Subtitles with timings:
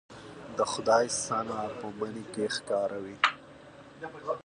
[0.57, 3.17] د خدای صنع په مني کې ښکاره وي